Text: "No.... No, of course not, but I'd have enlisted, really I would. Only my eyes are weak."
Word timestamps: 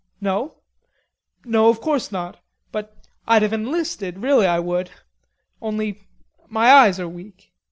"No.... 0.19 0.55
No, 1.45 1.69
of 1.69 1.79
course 1.79 2.11
not, 2.11 2.41
but 2.71 3.05
I'd 3.27 3.43
have 3.43 3.53
enlisted, 3.53 4.17
really 4.17 4.47
I 4.47 4.57
would. 4.57 4.89
Only 5.61 6.07
my 6.47 6.71
eyes 6.71 6.99
are 6.99 7.07
weak." 7.07 7.51